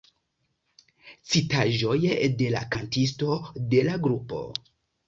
[1.33, 1.99] Citaĵoj
[2.41, 3.39] de la kantisto
[3.77, 4.47] de la grupo.